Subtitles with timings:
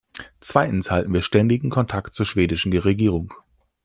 [0.39, 3.35] Zweitens halten wir ständigen Kontakt zur schwedischen Regierung.